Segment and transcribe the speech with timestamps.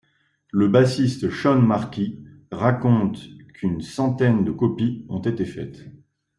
[0.51, 3.19] Le bassiste Shawn Marquis raconte
[3.59, 5.85] qu'un centaine de copies ont été faites.